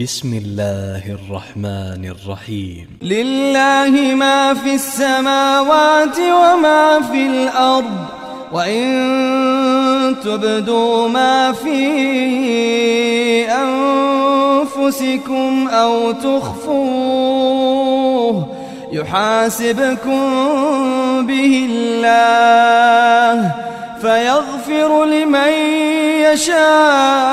بسم 0.00 0.34
الله 0.34 1.04
الرحمن 1.20 2.04
الرحيم. 2.16 2.86
لله 3.02 4.14
ما 4.14 4.54
في 4.54 4.74
السماوات 4.74 6.18
وما 6.18 7.00
في 7.12 7.26
الأرض 7.26 8.06
وإن 8.52 10.16
تبدوا 10.24 11.08
ما 11.08 11.52
في 11.52 11.84
أنفسكم 14.72 15.68
أو 15.68 16.12
تخفوه 16.12 17.56
يحاسبكم 18.92 20.22
به 21.26 21.68
الله 21.70 23.52
فيغفر 24.00 25.04
لمن 25.04 25.52
يشاء. 26.32 27.32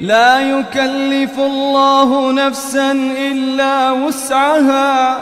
لا 0.00 0.40
يكلف 0.40 1.38
الله 1.38 2.32
نفسا 2.32 2.92
إلا 3.18 3.90
وسعها. 3.90 5.20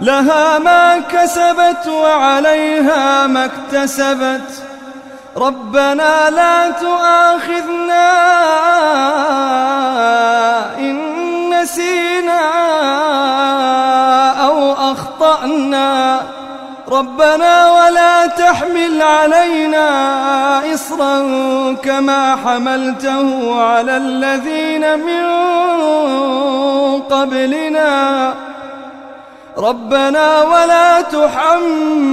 لها 0.00 0.58
ما 0.58 0.98
كسبت 0.98 1.86
وعليها 1.86 3.26
ما 3.26 3.44
اكتسبت. 3.44 4.62
ربنا 5.36 6.30
لا 6.30 6.70
تؤاخذنا 6.70 8.10
إن 10.78 11.00
نسينا 11.54 12.40
أو 14.46 14.72
أخطأنا. 14.72 16.20
ربنا 16.88 17.72
ولا 17.72 18.26
تحمل 18.26 19.02
علينا 19.02 20.13
إصرا 20.94 21.72
كما 21.72 22.36
حملته 22.36 23.54
على 23.62 23.96
الذين 23.96 24.98
من 24.98 25.24
قبلنا. 27.00 28.34
ربنا 29.58 30.42
ولا 30.42 31.00
تحملنا 31.00 32.12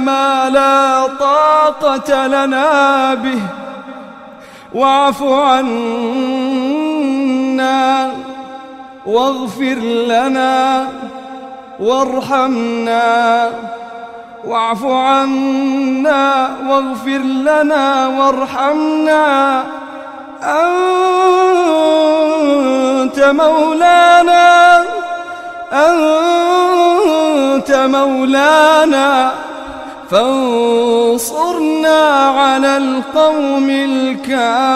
ما 0.00 0.50
لا 0.50 1.06
طاقة 1.06 2.26
لنا 2.26 3.14
به. 3.14 3.40
واعف 4.74 5.22
عنا 5.22 5.70
واغفر 9.06 9.78
لنا 10.06 10.88
وارحمنا. 11.80 13.50
واعف 14.46 14.84
عنا 14.84 16.48
واغفر 16.68 17.18
لنا 17.18 18.08
وارحمنا. 18.08 19.64
أنت 20.42 20.78
مولانا 23.18 24.84
أنت 25.72 27.70
مولانا. 27.70 29.32
فانصرنا 30.10 32.00
على 32.38 32.76
القوم 32.76 33.70
الكافرين. 33.70 34.72